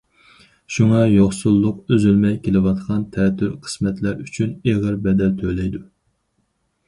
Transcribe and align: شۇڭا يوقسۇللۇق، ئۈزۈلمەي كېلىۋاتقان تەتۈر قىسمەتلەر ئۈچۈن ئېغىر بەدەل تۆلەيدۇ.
شۇڭا 0.75 1.01
يوقسۇللۇق، 1.15 1.93
ئۈزۈلمەي 1.95 2.39
كېلىۋاتقان 2.47 3.05
تەتۈر 3.17 3.53
قىسمەتلەر 3.67 4.25
ئۈچۈن 4.25 4.55
ئېغىر 4.71 4.95
بەدەل 5.05 5.37
تۆلەيدۇ. 5.43 5.83